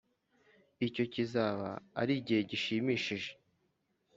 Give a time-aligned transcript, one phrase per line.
[0.87, 1.69] Icyo kizaba
[2.01, 3.29] ari igihe gishimishije